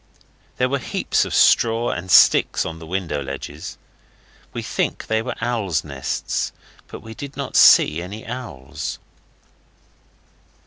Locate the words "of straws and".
1.25-2.09